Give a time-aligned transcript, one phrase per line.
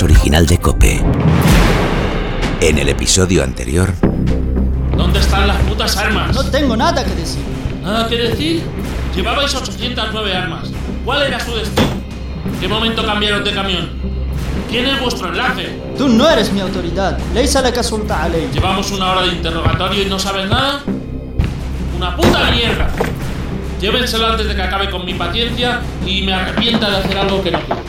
[0.00, 1.02] original de Cope.
[2.62, 3.92] En el episodio anterior.
[4.96, 6.34] ¿Dónde están las putas armas?
[6.34, 7.42] No tengo nada que decir.
[7.82, 8.62] ¿Nada que decir?
[9.14, 10.70] Llevabais 809 armas.
[11.04, 11.88] ¿Cuál era su destino?
[12.58, 13.90] ¿Qué momento cambiaron de camión?
[14.70, 15.68] ¿Quién es vuestro enlace?
[15.98, 17.18] Tú no eres mi autoridad.
[17.34, 18.48] Leisa la casulta a ley.
[18.54, 20.80] ¿Llevamos una hora de interrogatorio y no sabes nada?
[21.98, 22.88] ¡Una puta mierda!
[23.78, 27.50] Llévenselo antes de que acabe con mi paciencia y me arrepienta de hacer algo que
[27.50, 27.81] no quiero.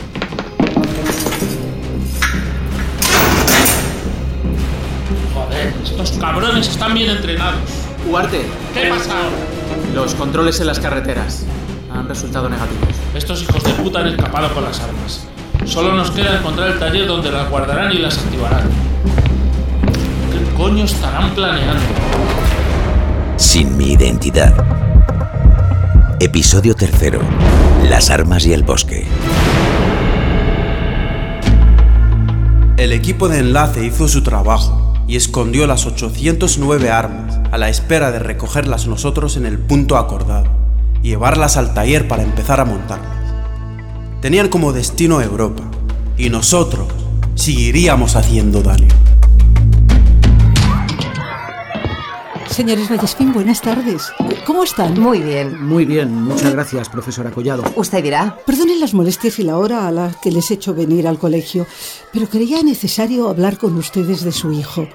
[5.84, 7.60] Estos cabrones están bien entrenados.
[8.08, 8.42] Huarte,
[8.74, 9.94] ¿Qué pasa ahora?
[9.94, 11.44] los controles en las carreteras
[11.92, 12.88] han resultado negativos.
[13.14, 15.26] Estos hijos de puta han escapado con las armas.
[15.64, 18.68] Solo nos queda encontrar el taller donde las guardarán y las activarán.
[20.32, 21.82] ¿Qué coño estarán planeando?
[23.36, 24.52] Sin mi identidad.
[26.20, 27.20] Episodio tercero.
[27.88, 29.06] Las armas y el bosque.
[32.76, 38.10] El equipo de enlace hizo su trabajo y escondió las 809 armas a la espera
[38.10, 40.46] de recogerlas nosotros en el punto acordado
[41.02, 43.34] y llevarlas al taller para empezar a montarlas.
[44.20, 45.62] Tenían como destino Europa
[46.16, 46.88] y nosotros
[47.34, 48.88] seguiríamos haciendo daño.
[52.54, 54.12] Señores Vallespín, buenas tardes.
[54.46, 55.00] ¿Cómo están?
[55.00, 55.60] Muy bien.
[55.60, 57.64] Muy bien, muchas gracias, profesora Collado.
[57.74, 58.38] Usted dirá.
[58.46, 61.66] Perdonen las molestias y la hora a la que les he hecho venir al colegio,
[62.12, 64.86] pero creía necesario hablar con ustedes de su hijo.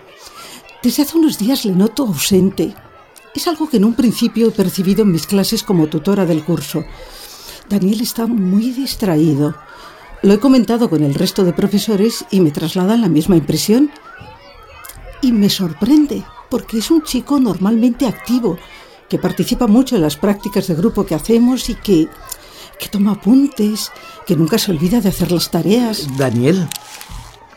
[0.82, 2.74] Desde hace unos días le noto ausente.
[3.36, 6.86] Es algo que en un principio he percibido en mis clases como tutora del curso.
[7.68, 9.54] Daniel está muy distraído.
[10.22, 13.92] Lo he comentado con el resto de profesores y me trasladan la misma impresión.
[15.22, 18.58] Y me sorprende, porque es un chico normalmente activo,
[19.08, 22.08] que participa mucho en las prácticas de grupo que hacemos y que,
[22.80, 23.92] que toma apuntes,
[24.26, 26.08] que nunca se olvida de hacer las tareas.
[26.18, 26.68] Daniel,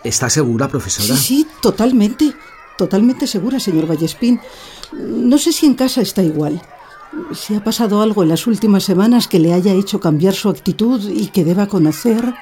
[0.03, 1.15] ¿está segura, profesora?
[1.17, 2.33] Sí, sí, totalmente.
[2.79, 4.41] Totalmente segura, señor Vallespín.
[4.93, 6.63] No sé si en casa está igual.
[7.35, 11.07] Si ha pasado algo en las últimas semanas que le haya hecho cambiar su actitud
[11.09, 12.35] y que deba conocer.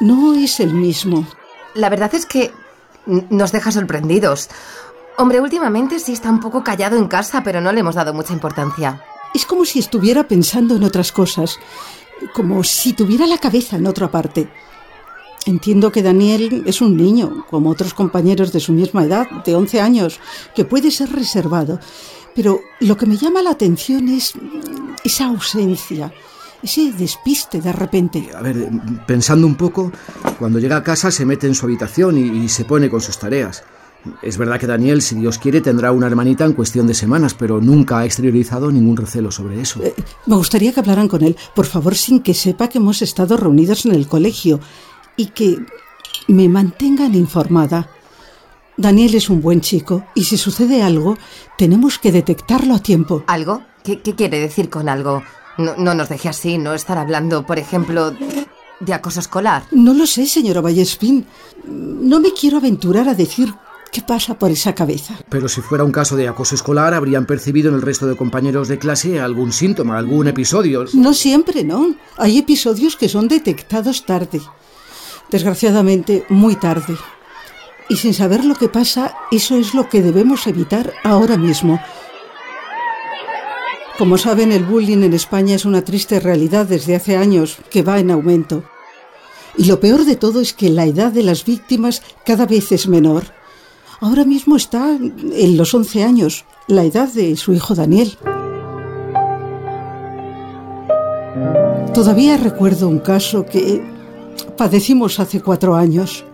[0.00, 1.26] No es el mismo.
[1.74, 2.52] La verdad es que
[3.06, 4.50] nos deja sorprendidos.
[5.18, 8.32] Hombre, últimamente sí está un poco callado en casa, pero no le hemos dado mucha
[8.32, 9.02] importancia.
[9.34, 11.58] Es como si estuviera pensando en otras cosas,
[12.34, 14.48] como si tuviera la cabeza en otra parte.
[15.44, 19.80] Entiendo que Daniel es un niño, como otros compañeros de su misma edad, de 11
[19.80, 20.20] años,
[20.54, 21.80] que puede ser reservado.
[22.34, 24.32] Pero lo que me llama la atención es
[25.04, 26.12] esa ausencia,
[26.62, 28.30] ese despiste de repente.
[28.34, 28.70] A ver,
[29.06, 29.92] pensando un poco,
[30.38, 33.18] cuando llega a casa se mete en su habitación y, y se pone con sus
[33.18, 33.64] tareas.
[34.22, 37.60] Es verdad que Daniel, si Dios quiere, tendrá una hermanita en cuestión de semanas, pero
[37.60, 39.82] nunca ha exteriorizado ningún recelo sobre eso.
[39.82, 39.94] Eh,
[40.26, 43.86] Me gustaría que hablaran con él, por favor, sin que sepa que hemos estado reunidos
[43.86, 44.58] en el colegio
[45.16, 45.58] y que
[46.28, 47.88] me mantengan informada.
[48.76, 51.16] Daniel es un buen chico y si sucede algo,
[51.58, 53.22] tenemos que detectarlo a tiempo.
[53.26, 53.62] ¿Algo?
[53.84, 55.22] ¿Qué, qué quiere decir con algo?
[55.58, 58.12] No, no nos deje así, no estar hablando, por ejemplo,
[58.80, 59.64] de acoso escolar.
[59.70, 61.26] No lo sé, señora Vallespín.
[61.68, 63.52] No me quiero aventurar a decir
[63.92, 65.14] qué pasa por esa cabeza.
[65.28, 68.66] Pero si fuera un caso de acoso escolar, habrían percibido en el resto de compañeros
[68.66, 70.86] de clase algún síntoma, algún episodio.
[70.94, 71.94] No siempre, ¿no?
[72.16, 74.40] Hay episodios que son detectados tarde.
[75.30, 76.96] Desgraciadamente, muy tarde.
[77.90, 81.78] Y sin saber lo que pasa, eso es lo que debemos evitar ahora mismo.
[83.98, 87.98] Como saben, el bullying en España es una triste realidad desde hace años que va
[87.98, 88.64] en aumento.
[89.58, 92.88] Y lo peor de todo es que la edad de las víctimas cada vez es
[92.88, 93.41] menor.
[94.02, 98.18] Ahora mismo está en los 11 años, la edad de su hijo Daniel.
[101.94, 103.80] Todavía recuerdo un caso que
[104.56, 106.24] padecimos hace cuatro años.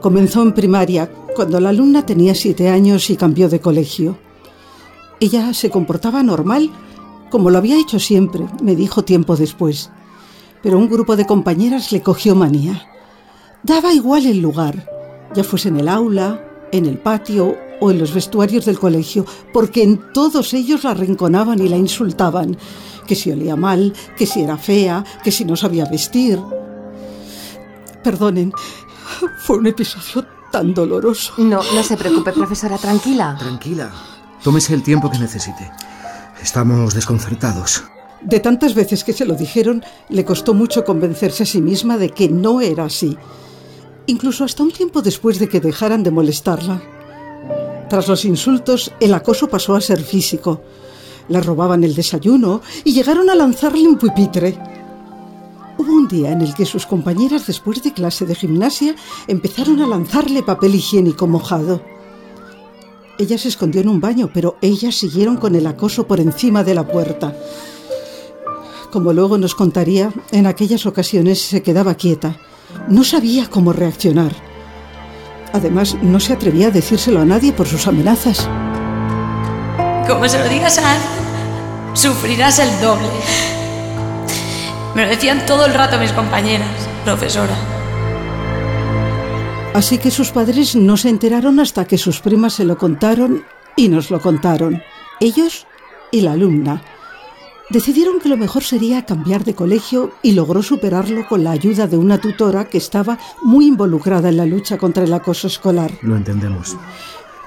[0.00, 4.16] Comenzó en primaria, cuando la alumna tenía siete años y cambió de colegio.
[5.20, 6.70] Ella se comportaba normal,
[7.28, 9.90] como lo había hecho siempre, me dijo tiempo después.
[10.62, 12.88] Pero un grupo de compañeras le cogió manía.
[13.62, 14.88] Daba igual el lugar,
[15.34, 19.82] ya fuese en el aula, en el patio o en los vestuarios del colegio, porque
[19.82, 22.56] en todos ellos la arrinconaban y la insultaban,
[23.06, 26.40] que si olía mal, que si era fea, que si no sabía vestir.
[28.02, 28.52] Perdonen,
[29.38, 31.34] fue un episodio tan doloroso.
[31.38, 33.36] No, no se preocupe, profesora, tranquila.
[33.38, 33.92] Tranquila,
[34.42, 35.70] tómese el tiempo que necesite.
[36.42, 37.84] Estamos desconcertados.
[38.22, 42.10] De tantas veces que se lo dijeron, le costó mucho convencerse a sí misma de
[42.10, 43.16] que no era así.
[44.06, 46.80] Incluso hasta un tiempo después de que dejaran de molestarla.
[47.88, 50.60] Tras los insultos, el acoso pasó a ser físico.
[51.28, 54.56] le robaban el desayuno y llegaron a lanzarle un pupitre.
[55.76, 58.94] Hubo un día en el que sus compañeras después de clase de gimnasia
[59.26, 61.82] empezaron a lanzarle papel higiénico mojado.
[63.18, 66.74] Ella se escondió en un baño, pero ellas siguieron con el acoso por encima de
[66.74, 67.36] la puerta.
[68.92, 72.38] Como luego nos contaría, en aquellas ocasiones se quedaba quieta.
[72.88, 74.32] No sabía cómo reaccionar.
[75.52, 78.48] Además, no se atrevía a decírselo a nadie por sus amenazas.
[80.06, 81.10] Como se lo digas a alguien,
[81.94, 83.08] sufrirás el doble.
[84.94, 86.68] Me lo decían todo el rato mis compañeras,
[87.04, 87.54] profesora.
[89.74, 93.44] Así que sus padres no se enteraron hasta que sus primas se lo contaron
[93.76, 94.82] y nos lo contaron.
[95.20, 95.66] Ellos
[96.10, 96.82] y la alumna.
[97.68, 101.96] Decidieron que lo mejor sería cambiar de colegio y logró superarlo con la ayuda de
[101.96, 105.90] una tutora que estaba muy involucrada en la lucha contra el acoso escolar.
[106.02, 106.76] Lo entendemos.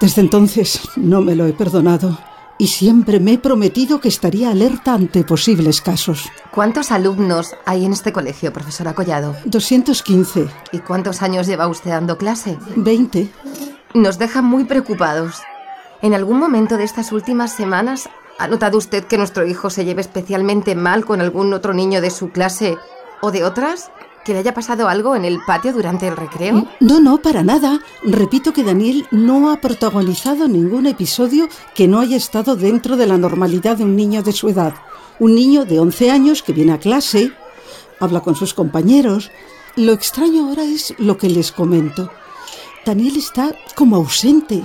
[0.02, 2.18] Desde entonces no me lo he perdonado
[2.58, 6.30] y siempre me he prometido que estaría alerta ante posibles casos.
[6.52, 9.38] ¿Cuántos alumnos hay en este colegio, profesora Collado?
[9.46, 10.48] 215.
[10.74, 12.58] ¿Y cuántos años lleva usted dando clase?
[12.76, 13.32] 20.
[13.94, 15.42] Nos deja muy preocupados.
[16.02, 18.10] ¿En algún momento de estas últimas semanas
[18.40, 22.10] ha notado usted que nuestro hijo se lleve especialmente mal con algún otro niño de
[22.10, 22.78] su clase
[23.22, 23.92] o de otras?
[24.24, 26.68] ¿Que le haya pasado algo en el patio durante el recreo?
[26.80, 27.82] No, no, para nada.
[28.04, 33.18] Repito que Daniel no ha protagonizado ningún episodio que no haya estado dentro de la
[33.18, 34.74] normalidad de un niño de su edad.
[35.20, 37.34] Un niño de 11 años que viene a clase,
[38.00, 39.32] habla con sus compañeros.
[39.76, 42.10] Lo extraño ahora es lo que les comento.
[42.86, 44.64] Daniel está como ausente.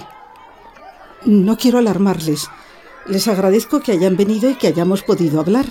[1.25, 2.49] No quiero alarmarles.
[3.07, 5.67] Les agradezco que hayan venido y que hayamos podido hablar.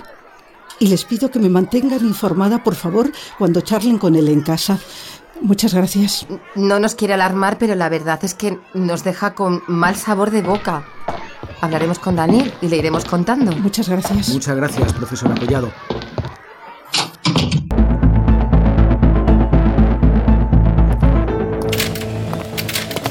[0.80, 4.80] Y les pido que me mantengan informada, por favor, cuando charlen con él en casa.
[5.41, 6.27] Muchas gracias.
[6.56, 10.41] No nos quiere alarmar, pero la verdad es que nos deja con mal sabor de
[10.41, 10.85] boca.
[11.59, 13.51] Hablaremos con Daniel y le iremos contando.
[13.51, 14.30] Muchas gracias.
[14.30, 15.71] Muchas gracias, profesora Collado.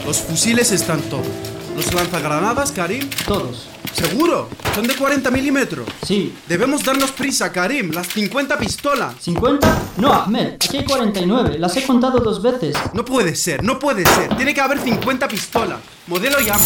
[0.06, 1.26] Los fusiles están todos.
[1.74, 3.08] ¿Los lanzagranadas, Karim?
[3.26, 3.68] Todos.
[3.92, 4.48] ¿Seguro?
[4.74, 5.86] ¿Son de 40 milímetros?
[6.06, 6.34] Sí.
[6.48, 7.90] Debemos darnos prisa, Karim.
[7.92, 9.14] Las 50 pistolas.
[9.24, 9.58] ¿50?
[9.98, 10.54] No, Ahmed.
[10.54, 11.58] Aquí hay 49.
[11.58, 12.74] Las he contado dos veces.
[12.94, 14.34] No puede ser, no puede ser.
[14.36, 15.78] Tiene que haber 50 pistolas.
[16.06, 16.62] Modelo llama.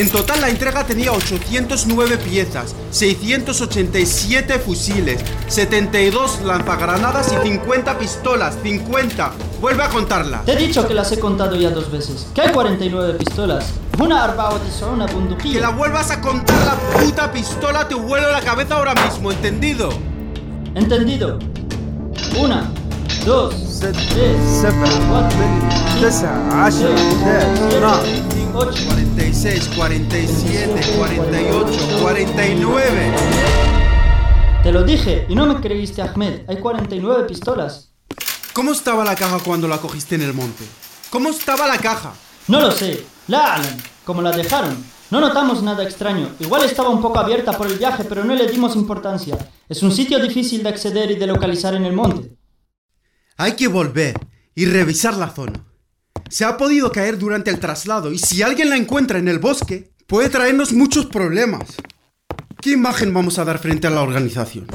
[0.00, 8.56] En total la entrega tenía 809 piezas, 687 fusiles, 72 lanzagranadas y 50 pistolas.
[8.62, 9.32] 50.
[9.60, 10.40] Vuelve a contarla.
[10.46, 12.28] Te he dicho que las he contado ya dos veces.
[12.34, 13.66] Que hay 49 pistolas.
[13.98, 14.58] Una arba
[14.90, 15.60] una Que bunduquilla.
[15.60, 19.90] la vuelvas a contar la puta pistola, te vuelo la cabeza ahora mismo, ¿entendido?
[20.74, 21.38] Entendido.
[22.38, 22.72] Una,
[23.26, 24.64] dos, tres,
[25.10, 25.38] cuatro,
[28.00, 28.84] cinco, seis, siete, ocho.
[28.86, 33.14] 46, 47, 48, 49.
[34.62, 36.42] Te lo dije y no me creíste, Ahmed.
[36.48, 37.92] Hay 49 pistolas.
[38.52, 40.64] ¿Cómo estaba la caja cuando la cogiste en el monte?
[41.10, 42.12] ¿Cómo estaba la caja?
[42.48, 43.04] No lo sé.
[43.28, 44.76] La Alan, como la dejaron.
[45.10, 46.30] No notamos nada extraño.
[46.38, 49.36] Igual estaba un poco abierta por el viaje, pero no le dimos importancia.
[49.68, 52.36] Es un sitio difícil de acceder y de localizar en el monte.
[53.36, 54.14] Hay que volver
[54.54, 55.69] y revisar la zona.
[56.30, 59.90] Se ha podido caer durante el traslado y si alguien la encuentra en el bosque,
[60.06, 61.74] puede traernos muchos problemas.
[62.62, 64.66] ¿Qué imagen vamos a dar frente a la organización?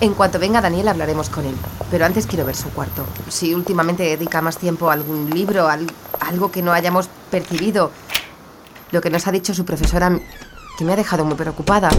[0.00, 1.54] En cuanto venga Daniel hablaremos con él.
[1.90, 3.04] Pero antes quiero ver su cuarto.
[3.28, 5.86] Si últimamente dedica más tiempo a algún libro, al-
[6.30, 7.90] algo que no hayamos percibido.
[8.92, 10.18] Lo que nos ha dicho su profesora
[10.78, 11.90] que me ha dejado muy preocupada.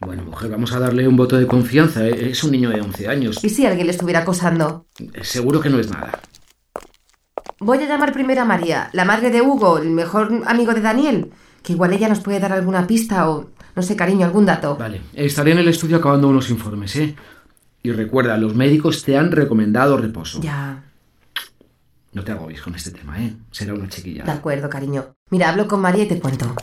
[0.00, 2.06] Bueno, mujer, vamos a darle un voto de confianza.
[2.06, 3.42] eh, Es un niño de 11 años.
[3.42, 4.86] ¿Y si alguien le estuviera acosando?
[5.22, 6.20] Seguro que no es nada.
[7.60, 11.32] Voy a llamar primero a María, la madre de Hugo, el mejor amigo de Daniel.
[11.62, 14.76] Que igual ella nos puede dar alguna pista o, no sé, cariño, algún dato.
[14.76, 17.16] Vale, estaré en el estudio acabando unos informes, ¿eh?
[17.82, 20.40] Y recuerda, los médicos te han recomendado reposo.
[20.40, 20.84] Ya,
[22.12, 23.36] No te agobies con este tema, ¿eh?
[23.52, 24.24] Será una chiquilla.
[24.24, 25.14] de acuerdo, cariño.
[25.30, 26.54] Mira, hablo con María y te cuento.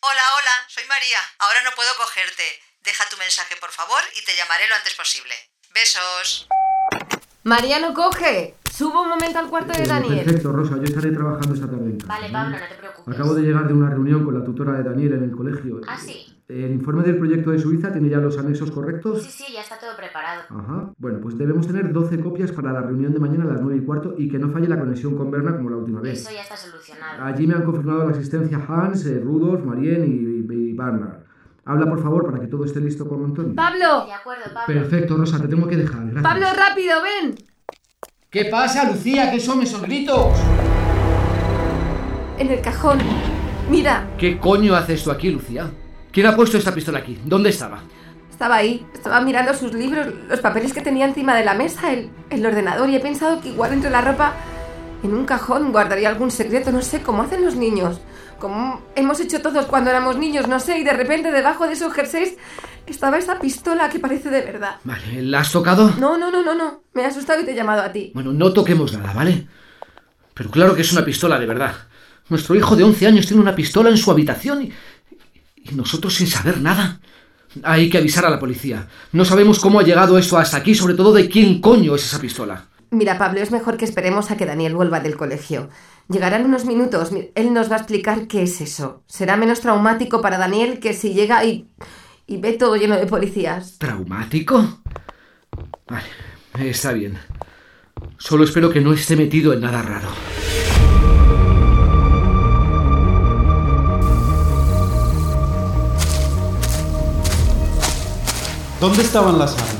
[0.00, 1.18] Hola, hola, soy María.
[1.38, 2.42] Ahora no puedo cogerte.
[2.84, 5.34] Deja tu mensaje, por favor, y te llamaré lo antes posible.
[5.74, 6.46] Besos.
[7.42, 8.54] María no coge.
[8.72, 10.24] Subo un momento al cuarto de Daniel.
[10.24, 11.92] Perfecto, Rosa, yo estaré trabajando esta tarde.
[12.04, 12.85] Vale, Pablo, no te preocupes.
[13.06, 15.80] Acabo de llegar de una reunión con la tutora de Daniel en el colegio.
[15.86, 16.26] ¿Ah, sí?
[16.48, 19.22] ¿El informe del proyecto de Suiza tiene ya los anexos correctos?
[19.22, 20.42] Sí, sí, ya está todo preparado.
[20.48, 20.92] Ajá.
[20.98, 23.84] Bueno, pues debemos tener 12 copias para la reunión de mañana a las 9 y
[23.84, 26.20] cuarto y que no falle la conexión con Berna como la última vez.
[26.20, 27.24] Eso ya está solucionado.
[27.24, 31.24] Allí me han confirmado la asistencia Hans, eh, Rudolf, Marien y, y, y Barnard.
[31.64, 33.54] Habla, por favor, para que todo esté listo con Antonio.
[33.56, 34.06] ¡Pablo!
[34.06, 34.66] De acuerdo, Pablo.
[34.66, 36.02] Perfecto, Rosa, te tengo que dejar.
[36.10, 36.22] Gracias.
[36.22, 37.34] ¡Pablo, rápido, ven!
[38.30, 39.32] ¿Qué pasa, Lucía?
[39.32, 40.32] ¿Qué son esos gritos?
[42.38, 42.98] En el cajón.
[43.70, 45.70] Mira, ¿Qué coño haces tú aquí, Lucía?
[46.12, 47.18] ¿Quién ha puesto esta pistola aquí?
[47.24, 47.80] ¿Dónde estaba?
[48.30, 48.86] estaba ahí.
[48.92, 52.88] Estaba mirando sus libros, los papeles que tenía encima de la mesa, el, el ordenador,
[52.90, 54.34] y he pensado que igual entre la ropa,
[55.02, 57.98] en un cajón, guardaría algún secreto, no sé, cómo hacen los niños.
[58.38, 61.94] Como hemos hecho todos cuando éramos niños, no sé, y de repente debajo de esos
[61.94, 62.36] jerseys
[62.86, 64.76] estaba esa pistola que parece de verdad.
[64.84, 65.94] Vale, ¿la has tocado?
[65.98, 66.82] No, no, no, no, no.
[66.92, 68.10] Me he asustado y te he llamado a ti.
[68.14, 69.46] Bueno, no toquemos nada, ¿vale?
[70.34, 71.74] Pero claro que es una pistola de verdad.
[72.28, 74.72] Nuestro hijo de 11 años tiene una pistola en su habitación y,
[75.70, 77.00] y nosotros sin saber nada.
[77.62, 78.88] Hay que avisar a la policía.
[79.12, 82.20] No sabemos cómo ha llegado esto hasta aquí, sobre todo de quién coño es esa
[82.20, 82.66] pistola.
[82.90, 85.70] Mira, Pablo, es mejor que esperemos a que Daniel vuelva del colegio.
[86.08, 87.12] Llegarán unos minutos.
[87.12, 89.02] mi- Él nos va a explicar qué es eso.
[89.06, 91.66] Será menos traumático para Daniel que si llega y,
[92.26, 93.78] y ve todo lleno de policías.
[93.78, 94.80] ¿Traumático?
[95.88, 97.18] Vale, está bien.
[98.18, 100.08] Solo espero que no esté metido en nada raro.
[108.80, 109.74] ¿Dónde estaban las armas?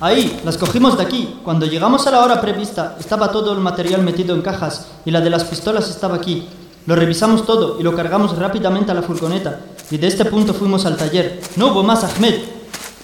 [0.00, 1.40] Ahí, las cogimos de aquí.
[1.42, 5.20] Cuando llegamos a la hora prevista, estaba todo el material metido en cajas y la
[5.20, 6.46] de las pistolas estaba aquí.
[6.86, 9.58] Lo revisamos todo y lo cargamos rápidamente a la furgoneta.
[9.90, 11.40] Y de este punto fuimos al taller.
[11.56, 12.36] No hubo más, Ahmed.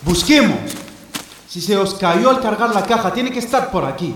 [0.02, 0.56] Busquemos.
[1.48, 4.14] Si se os cayó al cargar la caja, tiene que estar por aquí.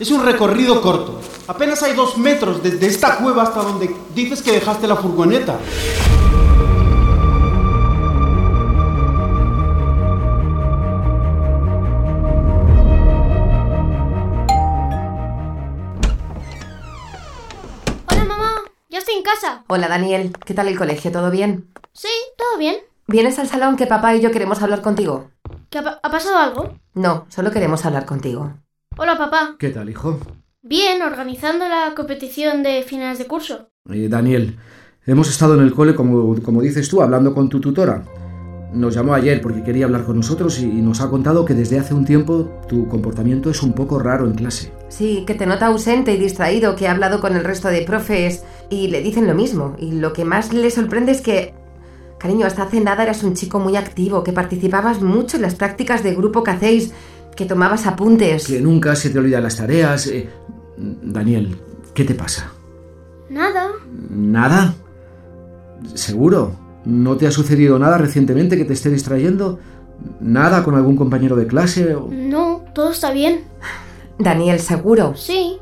[0.00, 1.20] Es un recorrido corto.
[1.46, 5.58] Apenas hay dos metros desde esta cueva hasta donde dices que dejaste la furgoneta.
[19.16, 19.64] En casa.
[19.68, 20.32] Hola, Daniel.
[20.44, 21.10] ¿Qué tal el colegio?
[21.12, 21.68] ¿Todo bien?
[21.92, 22.76] Sí, todo bien.
[23.06, 25.30] ¿Vienes al salón que papá y yo queremos hablar contigo?
[25.70, 26.74] ¿Qué ha, pa- ha pasado algo?
[26.94, 28.54] No, solo queremos hablar contigo.
[28.98, 29.56] Hola papá.
[29.58, 30.18] ¿Qué tal, hijo?
[30.62, 33.68] Bien, organizando la competición de finales de curso.
[33.90, 34.58] Eh, Daniel,
[35.06, 38.02] hemos estado en el cole, como, como dices tú, hablando con tu tutora.
[38.72, 41.78] Nos llamó ayer porque quería hablar con nosotros y, y nos ha contado que desde
[41.78, 44.72] hace un tiempo tu comportamiento es un poco raro en clase.
[44.88, 48.42] Sí, que te nota ausente y distraído, que ha hablado con el resto de profes
[48.70, 49.76] y le dicen lo mismo.
[49.78, 51.54] Y lo que más le sorprende es que,
[52.18, 56.02] cariño, hasta hace nada eras un chico muy activo, que participabas mucho en las prácticas
[56.02, 56.92] de grupo que hacéis,
[57.36, 58.46] que tomabas apuntes.
[58.46, 60.06] Que nunca se te olvidan las tareas.
[60.06, 60.28] eh.
[60.78, 61.56] Daniel,
[61.94, 62.50] ¿qué te pasa?
[63.30, 63.68] Nada.
[64.10, 64.74] ¿Nada?
[65.94, 66.52] ¿Seguro?
[66.84, 69.58] ¿No te ha sucedido nada recientemente que te esté distrayendo?
[70.20, 71.94] ¿Nada con algún compañero de clase?
[71.94, 73.40] o- No, todo está bien.
[74.18, 75.14] Daniel, ¿seguro?
[75.16, 75.58] Sí.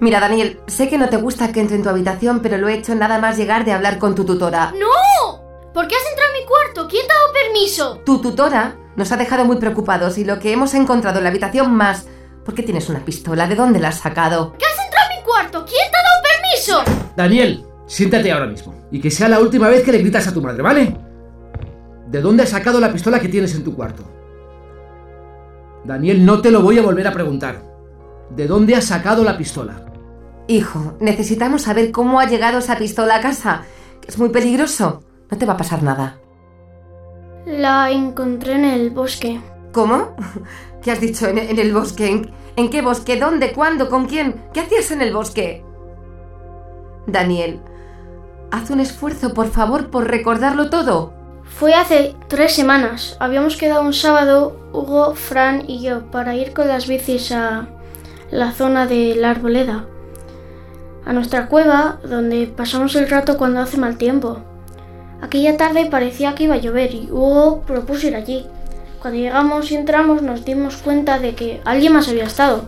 [0.00, 2.74] Mira, Daniel, sé que no te gusta que entre en tu habitación, pero lo he
[2.74, 4.72] hecho nada más llegar de hablar con tu tutora.
[4.72, 5.42] ¡No!
[5.72, 6.88] ¿Por qué has entrado en mi cuarto?
[6.88, 8.00] ¿Quién te ha dado permiso?
[8.04, 11.74] Tu tutora nos ha dejado muy preocupados y lo que hemos encontrado en la habitación
[11.74, 12.06] más...
[12.44, 13.46] ¿Por qué tienes una pistola?
[13.46, 14.54] ¿De dónde la has sacado?
[14.58, 15.64] ¿Qué has entrado en mi cuarto?
[15.64, 17.10] ¿Quién te ha dado permiso?
[17.16, 18.74] Daniel, siéntate ahora mismo.
[18.90, 20.96] Y que sea la última vez que le gritas a tu madre, ¿vale?
[22.08, 24.04] ¿De dónde has sacado la pistola que tienes en tu cuarto?
[25.84, 27.73] Daniel, no te lo voy a volver a preguntar.
[28.30, 29.84] ¿De dónde has sacado la pistola?
[30.46, 33.62] Hijo, necesitamos saber cómo ha llegado esa pistola a casa.
[34.00, 35.02] que Es muy peligroso.
[35.30, 36.18] No te va a pasar nada.
[37.46, 39.40] La encontré en el bosque.
[39.72, 40.16] ¿Cómo?
[40.82, 42.08] ¿Qué has dicho en, en el bosque?
[42.08, 43.18] ¿En, en qué bosque?
[43.18, 43.52] ¿Dónde?
[43.52, 43.88] ¿Cuándo?
[43.88, 44.42] ¿Con quién?
[44.52, 45.64] ¿Qué hacías en el bosque?
[47.06, 47.60] Daniel,
[48.50, 51.12] haz un esfuerzo, por favor, por recordarlo todo.
[51.44, 53.16] Fue hace tres semanas.
[53.20, 57.68] Habíamos quedado un sábado, Hugo, Fran y yo, para ir con las bicis a
[58.30, 59.86] la zona de la arboleda.
[61.04, 64.38] A nuestra cueva, donde pasamos el rato cuando hace mal tiempo.
[65.20, 68.46] Aquella tarde parecía que iba a llover y Hugo propuso ir allí.
[69.00, 72.64] Cuando llegamos y entramos nos dimos cuenta de que alguien más había estado.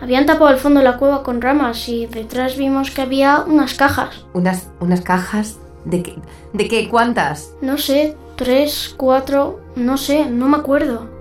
[0.00, 3.74] Habían tapado el fondo de la cueva con ramas y detrás vimos que había unas
[3.74, 4.24] cajas.
[4.32, 5.58] ¿Unas, unas cajas?
[5.84, 6.16] ¿De qué?
[6.52, 6.88] ¿De qué?
[6.88, 7.52] ¿Cuántas?
[7.60, 11.11] No sé, tres, cuatro, no sé, no me acuerdo.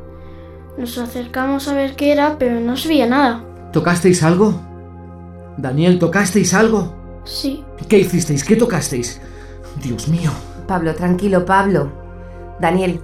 [0.78, 3.44] Nos acercamos a ver qué era, pero no se veía nada.
[3.72, 4.54] ¿Tocasteis algo?
[5.58, 6.94] Daniel, ¿tocasteis algo?
[7.24, 7.64] Sí.
[7.88, 8.44] ¿Qué hicisteis?
[8.44, 9.22] ¿Qué tocasteis?
[9.82, 10.32] Dios mío.
[10.68, 11.92] Pablo, tranquilo, Pablo.
[12.60, 13.02] Daniel,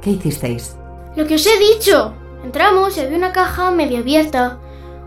[0.00, 0.76] ¿qué hicisteis?
[1.16, 2.14] Lo que os he dicho.
[2.44, 4.58] Entramos y había una caja medio abierta.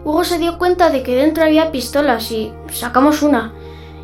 [0.05, 3.53] Hugo se dio cuenta de que dentro había pistolas y sacamos una.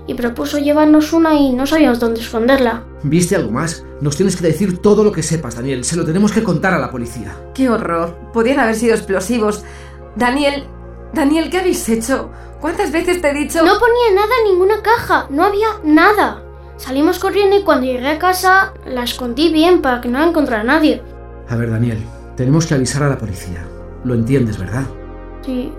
[0.08, 2.84] Y propuso llevarnos una y no sabíamos dónde esconderla.
[3.04, 3.86] ¿Viste algo más?
[4.02, 5.84] Nos tienes que decir todo lo que sepas, Daniel.
[5.84, 7.36] Se lo tenemos que contar a la policía.
[7.54, 8.16] ¡Qué horror!
[8.34, 9.64] Podían haber sido explosivos.
[10.16, 10.66] Daniel,
[11.14, 12.30] Daniel, ¿qué habéis hecho?
[12.60, 13.64] ¿Cuántas veces te he dicho...
[13.64, 15.28] No ponía nada en ninguna caja.
[15.30, 16.44] No había nada.
[16.78, 20.64] Salimos corriendo y cuando llegué a casa la escondí bien para que no la encontrara
[20.64, 21.02] nadie.
[21.48, 22.04] A ver, Daniel,
[22.36, 23.66] tenemos que avisar a la policía.
[24.04, 24.84] Lo entiendes, ¿verdad?
[25.46, 25.74] Sí.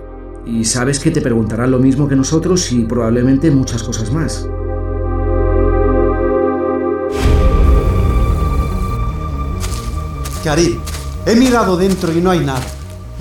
[0.45, 4.47] Y sabes que te preguntarán lo mismo que nosotros y probablemente muchas cosas más.
[10.43, 10.81] Karim,
[11.27, 12.65] he mirado dentro y no hay nada.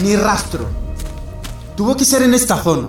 [0.03, 0.67] Ni rastro.
[1.77, 2.89] Tuvo que ser en esta zona.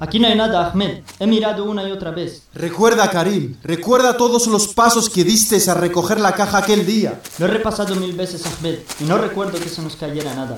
[0.00, 1.02] Aquí no hay nada, Ahmed.
[1.20, 2.42] He mirado una y otra vez.
[2.54, 3.56] Recuerda, Karim.
[3.62, 7.20] Recuerda todos los pasos que diste a recoger la caja aquel día.
[7.38, 10.56] Lo he repasado mil veces, Ahmed, y no recuerdo que se nos cayera nada.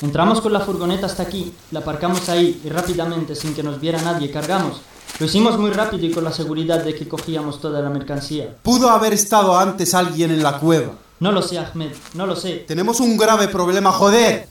[0.00, 4.00] Entramos con la furgoneta hasta aquí, la aparcamos ahí y rápidamente, sin que nos viera
[4.00, 4.80] nadie, cargamos.
[5.18, 8.56] Lo hicimos muy rápido y con la seguridad de que cogíamos toda la mercancía.
[8.62, 10.92] Pudo haber estado antes alguien en la cueva.
[11.20, 12.64] No lo sé, Ahmed, no lo sé.
[12.66, 14.48] Tenemos un grave problema, joder.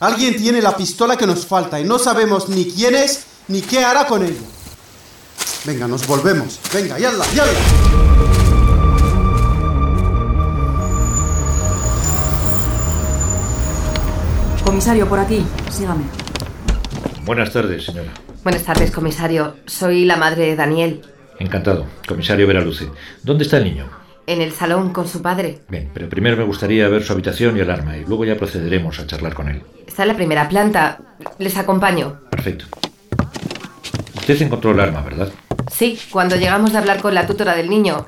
[0.00, 3.82] Alguien tiene la pistola que nos falta y no sabemos ni quién es ni qué
[3.82, 4.40] hará con ella.
[5.64, 6.60] Venga, nos volvemos.
[6.74, 7.58] Venga, yalla, yalla.
[14.62, 15.42] Comisario, por aquí.
[15.70, 16.04] Sígame.
[17.24, 18.12] Buenas tardes, señora.
[18.44, 19.56] Buenas tardes, comisario.
[19.64, 21.00] Soy la madre de Daniel.
[21.38, 21.86] Encantado.
[22.06, 22.90] Comisario Veraluce.
[23.22, 23.99] ¿Dónde está el niño?
[24.30, 25.58] En el salón con su padre.
[25.68, 29.00] Bien, pero primero me gustaría ver su habitación y el arma y luego ya procederemos
[29.00, 29.60] a charlar con él.
[29.88, 31.00] Está en la primera planta.
[31.38, 32.20] Les acompaño.
[32.30, 32.66] Perfecto.
[34.14, 35.32] Usted encontró el arma, ¿verdad?
[35.72, 38.06] Sí, cuando llegamos de hablar con la tutora del niño.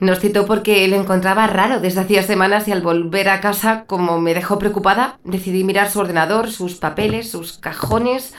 [0.00, 4.18] Nos citó porque lo encontraba raro desde hacía semanas y al volver a casa, como
[4.22, 8.32] me dejó preocupada, decidí mirar su ordenador, sus papeles, sus cajones,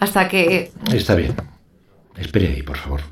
[0.00, 0.72] hasta que...
[0.90, 1.34] Está bien.
[2.16, 3.02] Espere ahí, por favor.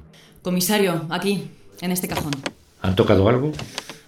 [0.40, 1.50] Comisario, aquí,
[1.83, 2.33] en este cajón.
[2.83, 3.53] ¿Han tocado algo?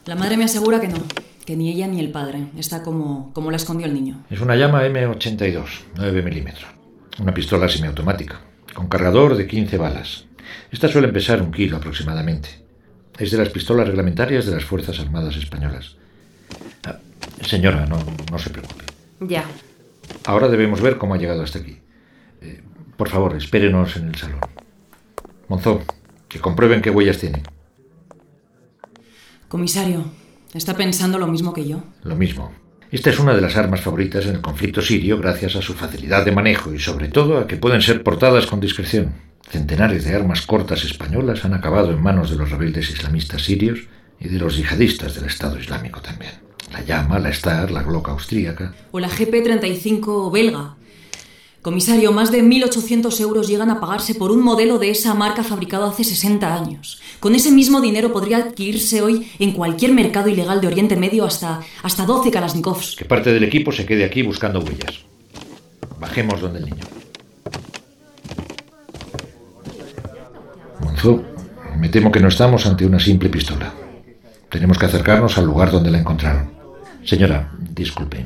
[0.06, 0.98] La madre me asegura que no,
[1.44, 2.46] que ni ella ni el padre.
[2.56, 4.24] Está como, como la escondió el niño.
[4.30, 5.64] Es una llama M82,
[5.96, 6.66] 9 milímetros.
[7.20, 8.40] Una pistola semiautomática,
[8.74, 10.26] con cargador de 15 balas.
[10.70, 12.48] Estas suelen pesar un kilo aproximadamente.
[13.18, 15.96] Es de las pistolas reglamentarias de las Fuerzas Armadas Españolas.
[16.84, 16.98] Ah,
[17.42, 17.98] señora, no,
[18.30, 18.84] no se preocupe.
[19.20, 19.44] Ya.
[20.24, 21.78] Ahora debemos ver cómo ha llegado hasta aquí.
[22.40, 22.62] Eh,
[22.96, 24.40] por favor, espérenos en el salón.
[25.48, 25.82] Monzó,
[26.28, 27.42] que comprueben qué huellas tiene.
[29.48, 30.04] Comisario,
[30.52, 31.82] ¿está pensando lo mismo que yo?
[32.04, 32.52] Lo mismo.
[32.90, 36.26] Esta es una de las armas favoritas en el conflicto sirio gracias a su facilidad
[36.26, 39.14] de manejo y sobre todo a que pueden ser portadas con discreción.
[39.48, 43.80] Centenares de armas cortas españolas han acabado en manos de los rebeldes islamistas sirios
[44.20, 46.32] y de los yihadistas del Estado Islámico también.
[46.70, 48.74] La llama, la Star, la Glock austríaca.
[48.90, 50.76] O la GP-35 belga.
[51.62, 55.86] Comisario, más de 1.800 euros llegan a pagarse por un modelo de esa marca fabricado
[55.86, 57.00] hace 60 años.
[57.18, 61.60] Con ese mismo dinero podría adquirirse hoy en cualquier mercado ilegal de Oriente Medio hasta,
[61.82, 62.94] hasta 12 Kalashnikovs.
[62.96, 65.00] Que parte del equipo se quede aquí buscando huellas.
[65.98, 66.84] Bajemos donde el niño.
[70.80, 71.24] Monzó,
[71.76, 73.74] me temo que no estamos ante una simple pistola.
[74.48, 76.52] Tenemos que acercarnos al lugar donde la encontraron.
[77.04, 78.24] Señora, disculpe.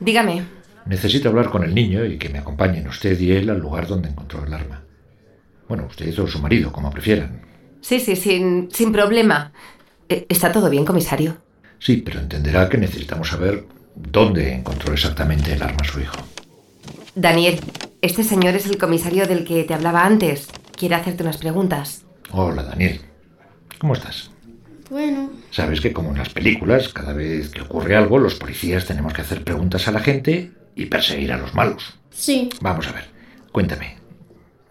[0.00, 0.61] Dígame.
[0.86, 4.08] Necesito hablar con el niño y que me acompañen usted y él al lugar donde
[4.08, 4.84] encontró el arma.
[5.68, 7.42] Bueno, usted o su marido, como prefieran.
[7.80, 9.52] Sí, sí, sin, sin problema.
[10.08, 11.38] Eh, ¿Está todo bien, comisario?
[11.78, 13.64] Sí, pero entenderá que necesitamos saber
[13.94, 16.16] dónde encontró exactamente el arma su hijo.
[17.14, 17.60] Daniel,
[18.00, 20.48] este señor es el comisario del que te hablaba antes.
[20.76, 22.04] Quiere hacerte unas preguntas.
[22.30, 23.00] Hola, Daniel.
[23.78, 24.30] ¿Cómo estás?
[24.90, 29.12] Bueno, Sabes que como en las películas, cada vez que ocurre algo, los policías tenemos
[29.12, 31.98] que hacer preguntas a la gente y perseguir a los malos.
[32.10, 32.48] sí.
[32.60, 33.04] Vamos a ver,
[33.52, 33.96] cuéntame.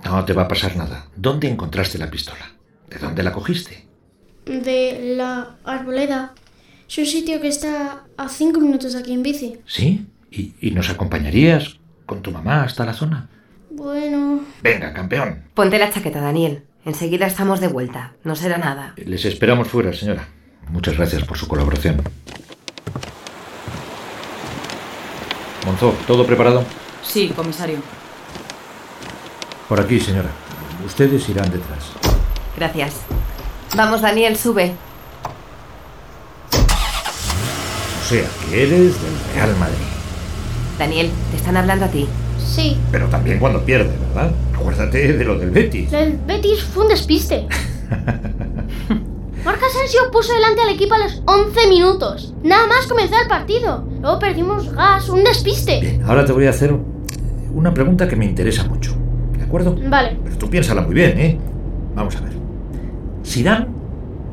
[0.04, 1.08] No te va a pasar nada.
[1.16, 2.54] ¿Dónde encontraste la pistola?
[2.90, 3.86] ¿De dónde la cogiste?
[4.46, 6.34] De la arboleda.
[6.90, 9.60] Es un sitio que está a cinco minutos de aquí en bici.
[9.68, 10.08] ¿Sí?
[10.32, 13.30] ¿Y, y nos acompañarías con tu mamá hasta la zona?
[13.70, 15.44] Bueno, Venga, campeón.
[15.54, 16.64] Ponte la chaqueta, Daniel.
[16.84, 18.14] Enseguida estamos de vuelta.
[18.24, 18.94] No será nada.
[18.98, 20.28] Les esperamos fuera, señora.
[20.70, 22.02] Muchas gracias por su colaboración.
[25.66, 26.64] Monzó, ¿todo preparado?
[27.04, 27.78] Sí, comisario.
[29.70, 30.30] Por aquí, señora.
[30.86, 31.92] Ustedes irán detrás.
[32.58, 32.94] Gracias.
[33.76, 34.74] Vamos, Daniel, sube.
[36.54, 39.78] O sea, que eres del Real Madrid.
[40.78, 42.08] Daniel, te están hablando a ti.
[42.40, 42.78] sí.
[42.92, 44.32] Pero también cuando pierde, ¿verdad?
[44.54, 45.94] Acuérdate de lo del Betis.
[45.94, 47.48] El Betis fue un despiste.
[49.44, 52.34] Marc Asensio puso delante al equipo a los 11 minutos.
[52.44, 53.84] Nada más comenzar el partido.
[54.00, 56.00] Luego perdimos gas, un despiste.
[56.06, 56.78] Ahora te voy a hacer
[57.52, 58.94] una pregunta que me interesa mucho.
[59.36, 59.76] ¿De acuerdo?
[59.88, 60.20] Vale.
[60.24, 61.40] Pero tú piénsala muy bien, ¿eh?
[61.96, 62.34] Vamos a ver.
[63.26, 63.68] ¿Zidane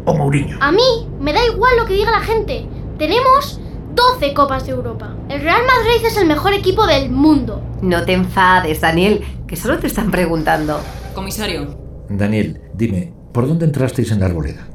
[0.05, 0.59] o Mourinho?
[0.61, 2.66] A mí me da igual lo que diga la gente.
[2.99, 3.61] Tenemos
[3.94, 5.16] 12 Copas de Europa.
[5.31, 7.62] El Real Madrid es el mejor equipo del mundo.
[7.81, 10.81] No te enfades, Daniel, que solo te están preguntando.
[11.14, 11.79] Comisario.
[12.11, 14.68] Daniel, dime, ¿por dónde entrasteis en la arboleda?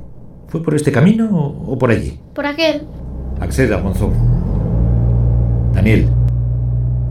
[0.54, 2.20] ¿Fue por este camino o, por allí?
[2.36, 2.84] Por aquel.
[3.40, 4.14] Acceda, Monzón.
[5.74, 6.08] Daniel,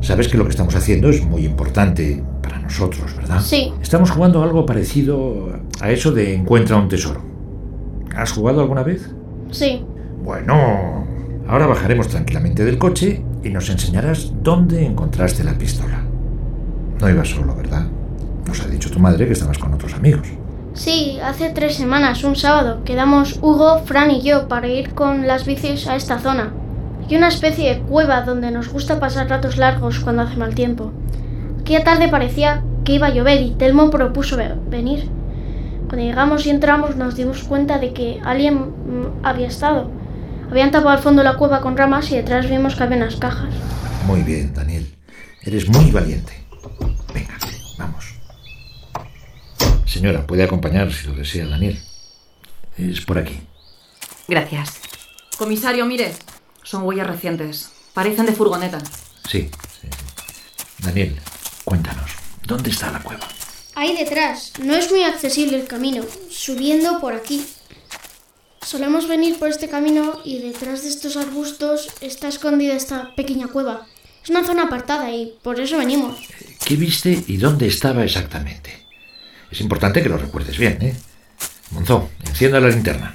[0.00, 3.40] sabes que lo que estamos haciendo es muy importante para nosotros, ¿verdad?
[3.40, 3.72] Sí.
[3.82, 7.20] Estamos jugando algo parecido a eso de encuentra un tesoro.
[8.14, 9.10] ¿Has jugado alguna vez?
[9.50, 9.84] Sí.
[10.22, 11.04] Bueno,
[11.48, 16.00] ahora bajaremos tranquilamente del coche y nos enseñarás dónde encontraste la pistola.
[17.00, 17.88] No ibas solo, ¿verdad?
[18.46, 20.28] Nos ha dicho tu madre que estabas con otros amigos.
[20.74, 25.44] Sí, hace tres semanas, un sábado, quedamos Hugo, Fran y yo para ir con las
[25.44, 26.52] bicis a esta zona.
[27.08, 30.92] Hay una especie de cueva donde nos gusta pasar ratos largos cuando hace mal tiempo.
[31.60, 35.08] Aquella tarde parecía que iba a llover y Telmo propuso ve- venir.
[35.88, 39.90] Cuando llegamos y entramos nos dimos cuenta de que alguien mm, había estado.
[40.50, 43.54] Habían tapado al fondo la cueva con ramas y detrás vimos que había unas cajas.
[44.06, 44.86] Muy bien, Daniel.
[45.42, 46.32] Eres muy valiente.
[47.12, 47.36] Venga,
[47.78, 48.14] vamos.
[49.92, 51.78] Señora, puede acompañar si lo desea, Daniel.
[52.78, 53.40] Es por aquí.
[54.26, 54.80] Gracias.
[55.36, 56.14] Comisario, mire.
[56.62, 57.70] Son huellas recientes.
[57.92, 58.78] Parecen de furgoneta.
[59.28, 59.50] Sí,
[59.80, 59.88] sí.
[60.78, 61.20] Daniel,
[61.64, 62.10] cuéntanos.
[62.46, 63.28] ¿Dónde está la cueva?
[63.74, 64.54] Ahí detrás.
[64.62, 66.02] No es muy accesible el camino.
[66.30, 67.44] Subiendo por aquí.
[68.62, 73.86] Solemos venir por este camino y detrás de estos arbustos está escondida esta pequeña cueva.
[74.24, 76.16] Es una zona apartada y por eso venimos.
[76.64, 78.81] ¿Qué viste y dónde estaba exactamente?
[79.52, 80.96] Es importante que lo recuerdes bien, ¿eh?
[81.72, 83.14] Monzón, encienda la linterna.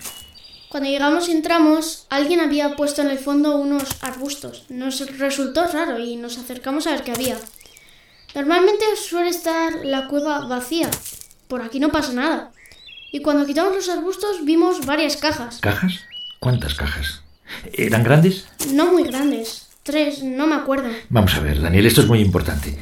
[0.70, 4.66] Cuando llegamos y entramos, alguien había puesto en el fondo unos arbustos.
[4.70, 7.38] Nos resultó raro y nos acercamos a ver qué había.
[8.36, 10.92] Normalmente suele estar la cueva vacía.
[11.48, 12.52] Por aquí no pasa nada.
[13.12, 15.58] Y cuando quitamos los arbustos vimos varias cajas.
[15.60, 16.02] ¿Cajas?
[16.40, 17.24] ¿Cuántas cajas?
[17.74, 18.46] ¿Eran grandes?
[18.74, 19.70] No muy grandes.
[19.82, 20.90] Tres, no me acuerdo.
[21.10, 22.78] Vamos a ver, Daniel, esto es muy importante.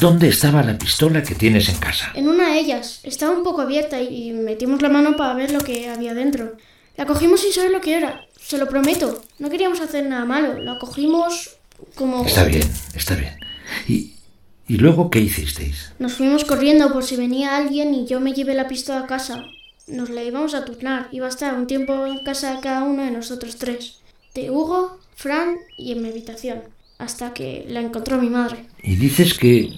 [0.00, 2.12] ¿Dónde estaba la pistola que tienes en casa?
[2.14, 5.60] En una de ellas estaba un poco abierta y metimos la mano para ver lo
[5.60, 6.56] que había dentro.
[6.96, 8.22] La cogimos sin saber lo que era.
[8.40, 9.22] Se lo prometo.
[9.38, 10.58] No queríamos hacer nada malo.
[10.58, 11.56] La cogimos
[11.94, 12.24] como...
[12.24, 13.36] Está bien, está bien.
[13.86, 14.14] ¿Y,
[14.66, 15.92] y luego qué hicisteis?
[15.98, 19.44] Nos fuimos corriendo por si venía alguien y yo me llevé la pistola a casa.
[19.86, 21.08] Nos la íbamos a turnar.
[21.12, 23.98] Iba a estar un tiempo en casa de cada uno de nosotros tres.
[24.34, 26.62] De Hugo, Fran y en mi habitación.
[26.98, 28.66] Hasta que la encontró mi madre.
[28.80, 29.72] Y dices que,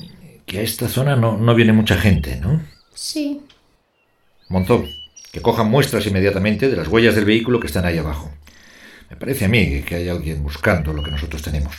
[0.54, 2.62] que a esta zona no, no viene mucha gente, ¿no?
[2.94, 3.40] Sí.
[4.48, 4.88] Monzón,
[5.32, 8.30] que cojan muestras inmediatamente de las huellas del vehículo que están ahí abajo.
[9.10, 11.74] Me parece a mí que- que hay alguien buscando lo que nosotros tenemos.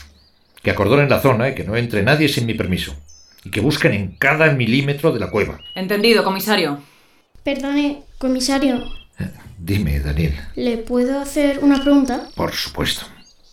[0.62, 2.94] Que acordonen la zona y que no entre nadie sin mi permiso.
[3.44, 5.58] Y que busquen en cada milímetro de la cueva.
[5.74, 6.78] Entendido, comisario.
[7.42, 8.84] Perdone, comisario.
[9.58, 10.34] Dime, Daniel.
[10.54, 12.28] ¿Le puedo hacer una pregunta?
[12.34, 13.06] Por supuesto.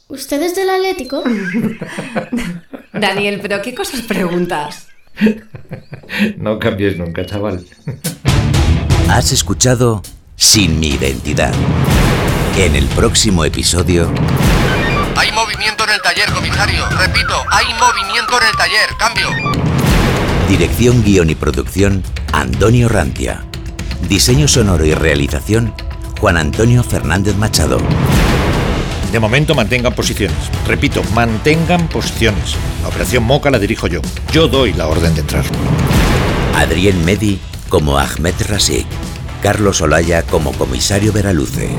[0.10, 1.24] ¿Usted es del Atlético?
[2.92, 4.90] Daniel, pero ¿qué cosas preguntas?
[6.38, 7.66] No cambies nunca, chaval.
[9.10, 10.02] Has escuchado
[10.36, 11.54] Sin mi identidad.
[12.58, 14.12] En el próximo episodio,
[15.16, 16.86] Hay movimiento en el taller, comisario.
[16.90, 18.90] Repito, hay movimiento en el taller.
[19.00, 19.28] Cambio.
[20.50, 23.44] dirección, guion y producción, Antonio Rantia.
[24.08, 25.74] Diseño sonoro y realización,
[26.20, 27.78] Juan Antonio Fernández Machado.
[29.14, 30.36] De momento mantengan posiciones.
[30.66, 32.56] Repito, mantengan posiciones.
[32.82, 34.02] La operación Moca la dirijo yo.
[34.32, 35.46] Yo doy la orden de entrar.
[36.56, 38.88] Adrián Medi como Ahmed Rasik.
[39.44, 41.70] Carlos Olaya como comisario Veraluce.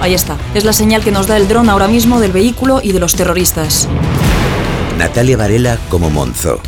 [0.00, 0.38] Ahí está.
[0.54, 3.14] Es la señal que nos da el dron ahora mismo del vehículo y de los
[3.16, 3.86] terroristas.
[4.96, 6.58] Natalia Varela como Monzó.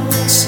[0.00, 0.39] Jones.